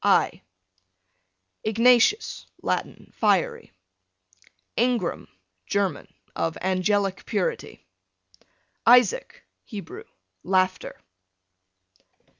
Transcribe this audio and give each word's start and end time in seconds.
I 0.03 0.41
Ignatius, 1.63 2.47
Latin, 2.63 3.13
fiery. 3.13 3.71
Ingram, 4.75 5.27
German, 5.67 6.11
of 6.35 6.57
angelic 6.59 7.23
purity. 7.27 7.85
Isaac, 8.83 9.43
Hebrew, 9.63 10.05
laughter. 10.41 10.99